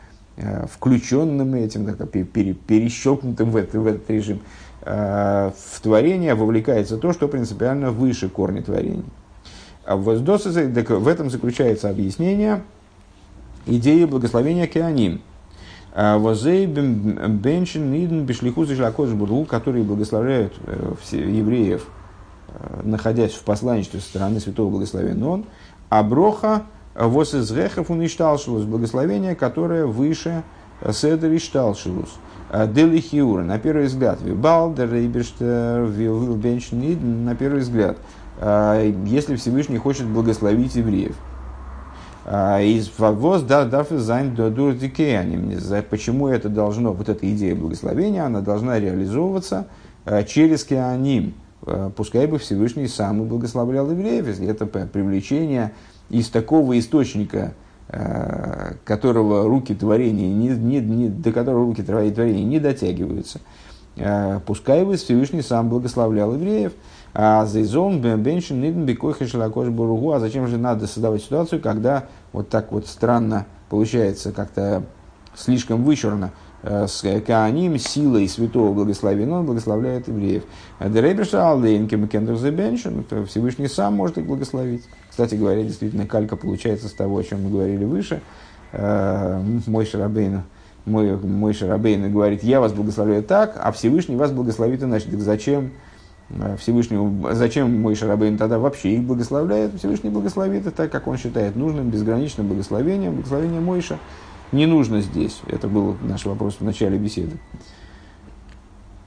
[0.72, 4.41] включенным этим, перещелкнутым в, этот, в этот режим,
[4.89, 9.03] Э, в творение вовлекается то, что принципиально выше корня творений.
[9.86, 12.64] А в этом заключается объяснение
[13.66, 15.22] идеи благословения Кеаним.
[15.93, 18.66] А Возей Беншин Ниден Бишлиху
[19.16, 21.86] Буру, которые благословляют э, евреев,
[22.47, 25.45] э, находясь в посланничестве со стороны Святого Благословенного Он,
[25.89, 26.64] а Броха
[26.98, 30.43] Восизрехов Уништалшилус, благословение, которое выше
[30.91, 32.10] Седер Ишталшилус.
[32.74, 37.98] Делихиура, на первый взгляд, Вибалдер, Рейберштер, Вилбеншнид, на первый взгляд,
[38.39, 41.16] если Всевышний хочет благословить евреев.
[42.26, 44.76] Из воз да дафы зайн дур
[45.89, 49.68] Почему это должно, вот эта идея благословения, она должна реализовываться
[50.26, 51.36] через кеаним,
[51.95, 55.74] пускай бы Всевышний сам и благословлял евреев, если это привлечение
[56.10, 57.53] из такого источника,
[57.89, 63.39] Э, которого руки творения не, не, не, до которого руки творения не дотягиваются,
[63.95, 66.74] э, пускай бы Всевышний сам благословлял евреев,
[67.14, 72.49] а зайзон беншин нидн бекойха шелакош буругу, а зачем же надо создавать ситуацию, когда вот
[72.49, 74.84] так вот странно получается, как-то
[75.34, 76.34] слишком вычурно,
[76.64, 80.43] с Кааним, силой святого благословения, он благословляет евреев.
[80.80, 82.36] Деребеша Алдейнкем Кендер
[83.26, 84.84] Всевышний сам может их благословить.
[85.10, 88.22] Кстати говоря, действительно, калька получается с того, о чем мы говорили выше.
[88.72, 90.43] Э, мой Шарабейн,
[90.86, 95.10] мой, мой Шарабейн говорит, я вас благословляю так, а Всевышний вас благословит иначе.
[95.10, 95.72] Так зачем
[96.30, 99.76] э, Всевышнему, зачем мой Шарабейн тогда вообще их благословляет?
[99.80, 103.97] Всевышний благословит это так, как он считает нужным, безграничным благословением, благословение Мойша
[104.52, 105.41] не нужно здесь.
[105.48, 107.38] Это был наш вопрос в начале беседы.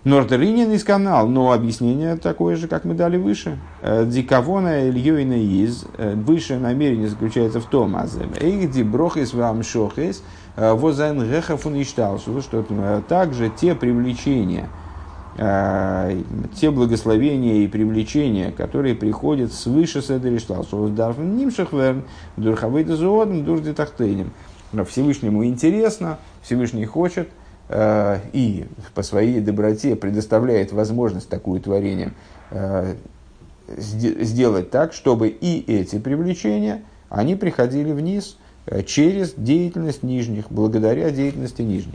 [0.02, 3.58] Нордеринин из канал, но объяснение такое же, как мы дали выше.
[3.82, 5.84] Э, Дикавона Ильёйна из.
[5.98, 7.94] Э, высшее намерение заключается в том,
[8.40, 10.22] Эйгди брохис вам шохис,
[10.56, 12.64] э, возайн гехафун иштал, что
[13.08, 14.70] также те привлечения,
[15.36, 22.02] те благословения и привлечения, которые приходят свыше Седериштал, что дарфен нимшахверн,
[22.36, 24.32] дурхавейда зоодом, дурди тахтейнем.
[24.84, 27.28] Всевышнему интересно, Всевышний хочет–
[27.72, 32.12] Э, и по своей доброте предоставляет возможность такую творение
[32.50, 32.96] э,
[33.68, 41.62] сделать так, чтобы и эти привлечения, они приходили вниз э, через деятельность нижних, благодаря деятельности
[41.62, 41.94] нижних.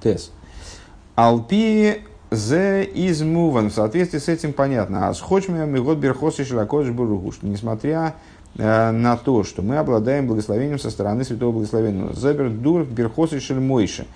[0.00, 0.30] Тес.
[1.16, 3.70] Алпи зе измуван.
[3.70, 5.08] В соответствии с этим понятно.
[5.08, 7.32] А схочмем и год берхосы шелакодж буругу.
[7.32, 8.14] Что несмотря
[8.56, 12.12] на то, что мы обладаем благословением со стороны Святого Благословенного.
[12.14, 14.06] Забер дур берхосы шельмойши.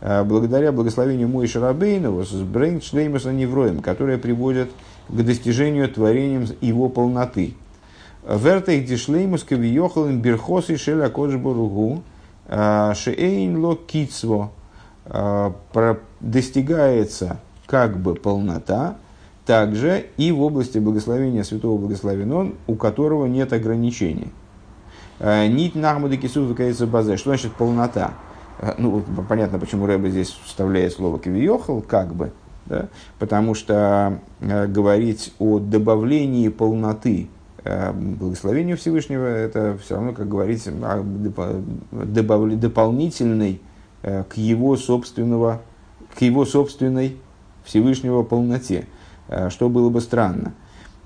[0.00, 4.70] Э, благодаря благословению Мойши Рабейнова с Брейн Шлеймаса Невроем, которое приводит
[5.08, 7.54] к достижению творением его полноты.
[8.28, 12.02] Вертейх дишлеймус кавиохалин берхосы шеля коджборугу
[12.48, 14.50] э, шеэйн ло кицво
[16.20, 18.96] достигается как бы полнота,
[19.46, 24.32] также и в области благословения святого благословен у которого нет ограничений.
[25.20, 27.16] Э, нить нахмады кису выкается базе.
[27.16, 28.14] Что значит полнота?
[28.58, 32.32] Э, ну, понятно, почему Рэба здесь вставляет слово кивиохал, как бы,
[32.66, 32.88] да?
[33.18, 37.28] потому что э, говорить о добавлении полноты
[37.64, 41.04] э, благословению Всевышнего, это все равно, как говорить о
[41.92, 43.60] добав, дополнительной
[44.02, 45.62] э, к его собственного,
[46.16, 47.16] к его собственной
[47.64, 48.86] Всевышнего полноте.
[49.28, 50.52] Э, что было бы странно.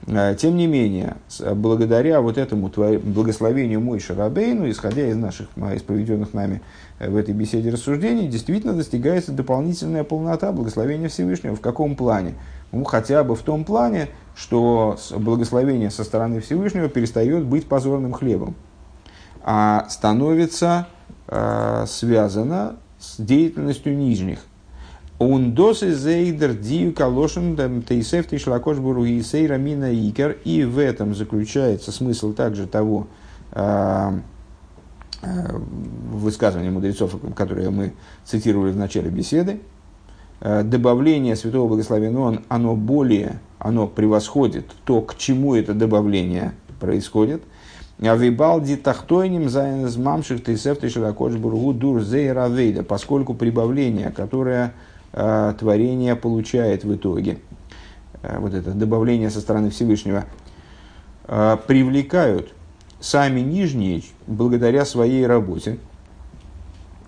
[0.06, 1.16] Э, тем не менее,
[1.54, 6.62] благодаря вот этому благословению мой Шарабейну, исходя из наших, из проведенных нами
[6.98, 11.54] э, в этой беседе рассуждений, действительно достигается дополнительная полнота благословения Всевышнего.
[11.54, 12.34] В каком плане?
[12.72, 18.54] Ну, хотя бы в том плане, что благословение со стороны Всевышнего перестает быть позорным хлебом,
[19.42, 20.86] а становится
[21.26, 24.40] э, связано с деятельностью нижних.
[25.20, 30.38] Он досы зейдер дию калошин тейсев тишлакош буруги сейра мина икер.
[30.44, 33.06] И в этом заключается смысл также того
[33.52, 34.12] э,
[35.20, 35.58] э,
[36.10, 37.92] высказывания мудрецов, которые мы
[38.24, 39.60] цитировали в начале беседы.
[40.40, 47.42] Э, добавление святого благословения, он, оно более, оно превосходит то, к чему это добавление происходит.
[48.00, 52.84] А вибалди тахтойним зайнез мамших тейсев тишлакош буругу дур зейра вейда.
[52.84, 54.72] Поскольку прибавление, которое
[55.12, 57.38] творение получает в итоге,
[58.22, 60.26] э, вот это добавление со стороны Всевышнего,
[61.24, 62.52] э, привлекают
[63.00, 65.78] сами нижние благодаря своей работе.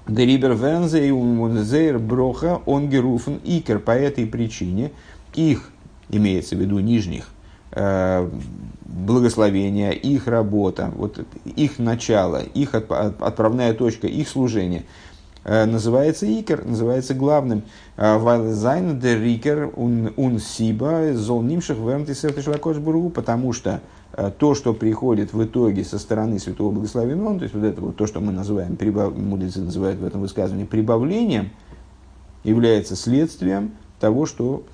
[0.09, 3.79] Дерибер и Унзейр Броха Онгеруфен Икер.
[3.79, 4.91] По этой причине
[5.35, 5.71] их,
[6.11, 7.29] имеется в виду нижних,
[7.71, 8.29] э,
[8.85, 15.12] благословения, их работа, вот их начало, их отправная точка, их служение– Э,
[15.45, 17.64] называется икер, называется главным.
[17.97, 23.80] Э, Вайлзайн де рикер ун сиба зол нимших бургу, потому что
[24.12, 27.97] э, то, что приходит в итоге со стороны Святого Благословенного, то есть вот это вот
[27.97, 29.16] то, что мы называем, прибав...
[29.16, 31.51] мудрецы называют в этом высказывании прибавлением,
[32.45, 34.64] является следствием того, что,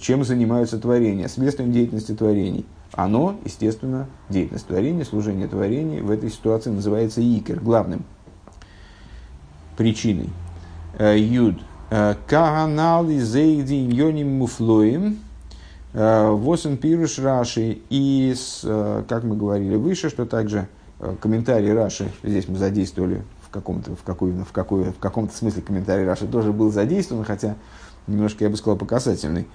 [0.00, 2.66] чем занимаются творения, следствием деятельности творений.
[2.92, 8.04] Оно, естественно, деятельность творения, служение творений в этой ситуации называется икер, главным
[9.76, 10.30] причиной.
[10.98, 11.56] Юд.
[11.90, 15.18] Каганал и зейди йоним муфлоим.
[15.92, 17.78] Восен пируш Раши.
[17.90, 18.34] И,
[19.08, 20.68] как мы говорили выше, что также
[21.20, 26.04] комментарий Раши, здесь мы задействовали в каком-то, в, какой, в, какой, в каком-то смысле комментарий
[26.04, 27.56] Раши тоже был задействован, хотя
[28.06, 29.46] немножко, я бы сказал, показательный.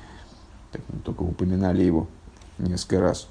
[0.71, 2.07] Так, только упоминали его
[2.57, 3.27] несколько раз.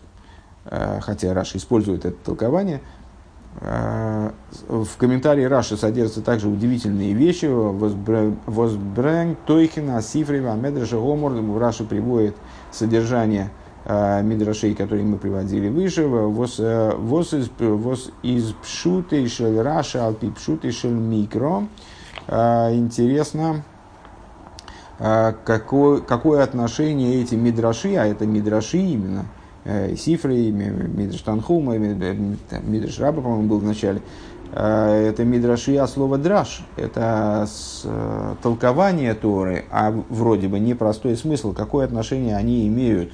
[1.01, 2.98] Хотя Раши использует это толкование– Э,
[3.61, 7.47] в комментарии Раши содержатся также удивительные вещи.
[7.47, 11.33] Возбрэнг Тойхина Сифрева Медраша Гомор.
[11.59, 12.37] Раши приводит
[12.71, 13.51] содержание
[13.85, 16.07] э, Мидрашей, которые мы приводили выше.
[16.07, 16.93] Воз э,
[18.23, 21.67] из пшуты шел Раша алпи пшуты шел микро.
[22.29, 23.65] Интересно,
[24.99, 29.38] какое, какое отношение эти мидраши, а это мидраши именно– Э,
[29.97, 34.01] Сифры, Мидрш Танхума, Мидрш Раба, по-моему, был в начале.
[34.53, 36.65] Э, это Мидраши, а слово драш.
[36.77, 37.47] Это
[37.85, 41.53] э, толкование Торы, а вроде бы непростой смысл.
[41.53, 43.13] Какое отношение они имеют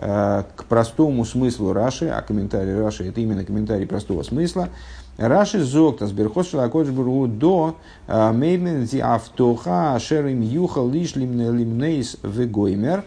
[0.00, 4.68] к простому смыслу Раши, а комментарий Раши это именно комментарий простого смысла.
[5.16, 7.74] Раши зогта сберхос шалакодж бру до
[8.06, 13.02] меймен зи автоха шерим юхал лиш лимнейс вегоймер.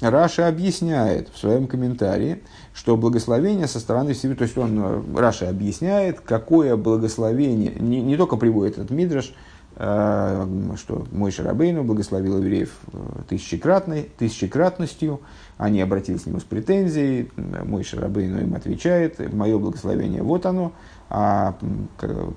[0.00, 2.42] Раша объясняет в своем комментарии,
[2.72, 8.16] что благословение со стороны Всевышнего, то есть он, э, Раша объясняет, какое благословение, не, не
[8.16, 9.34] только приводит этот Мидраш,
[9.74, 10.46] э,
[10.76, 15.20] что мой Шарабейну благословил евреев э, тысячекратной, тысячекратностью,
[15.56, 17.32] они обратились к нему с претензией,
[17.64, 20.72] мой Шарабейну им отвечает, мое благословение вот оно,
[21.10, 21.56] а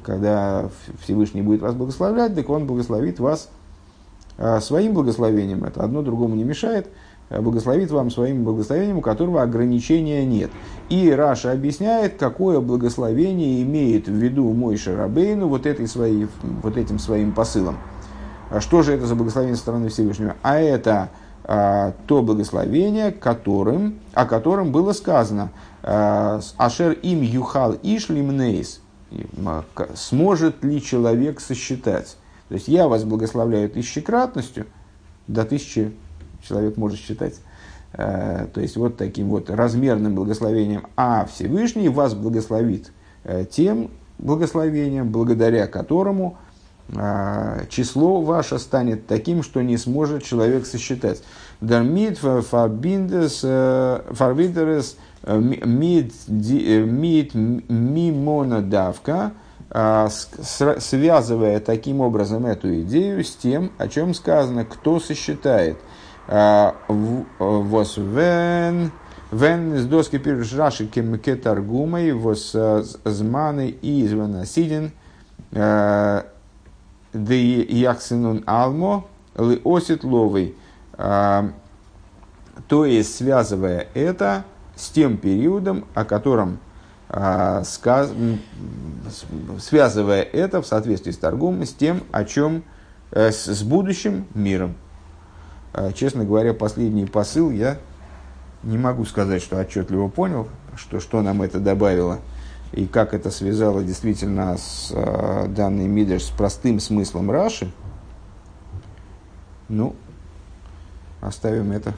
[0.04, 0.70] когда
[1.04, 3.52] Всевышний будет вас благословлять, так он благословит вас
[4.62, 6.88] своим благословением, это одно другому не мешает,
[7.40, 10.52] благословит вам своим благословением, у которого ограничения нет.
[10.90, 17.00] И Раша объясняет, какое благословение имеет в виду мой Шарабейну вот, этой своей, вот этим
[17.00, 17.78] своим посылом.
[18.50, 20.36] А что же это за благословение со стороны Всевышнего?
[20.42, 21.10] А это
[21.46, 25.52] а, то благословение, которым, о котором было сказано
[25.84, 28.82] а, «Ашер им юхал иш лимнейс»
[29.96, 32.18] «Сможет ли человек сосчитать?»
[32.50, 34.66] То есть я вас благословляю тысячекратностью
[35.28, 35.94] до тысячи
[36.42, 37.36] человек может считать.
[37.94, 42.92] Э, то есть вот таким вот размерным благословением, а Всевышний вас благословит
[43.24, 46.38] э, тем благословением, благодаря которому
[46.90, 51.22] э, число ваше станет таким, что не сможет человек сосчитать.
[51.60, 56.14] Дармит фарбиндес фарбиндерес мид
[57.36, 59.34] мимона давка,
[59.70, 65.78] связывая таким образом эту идею с тем, о чем сказано, кто сосчитает–
[66.28, 68.92] Вос вен
[69.32, 72.56] вен с доски пируш раши кемке торгумой вос
[73.06, 74.92] зманы и извана сидин
[77.14, 77.36] де
[77.70, 79.08] яхсинун алмо
[79.38, 80.56] ли осит ловый.
[82.68, 84.44] То есть, связывая это
[84.76, 86.60] с тем периодом, о котором
[87.64, 88.14] сказ...
[89.60, 92.64] связывая это в соответствии с торгумом, с тем, о чем
[93.12, 94.76] с, с будущим миром.
[95.74, 97.78] А, честно говоря, последний посыл я
[98.64, 102.20] не могу сказать, что отчетливо понял, что, что нам это добавило
[102.74, 107.72] и как это связало действительно с э, данной Мидрш с простым смыслом Раши.
[109.68, 109.96] Ну,
[111.22, 111.94] оставим это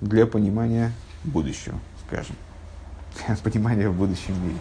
[0.00, 0.92] для понимания
[1.24, 2.36] будущего, скажем.
[3.44, 4.58] Понимания в будущем мире.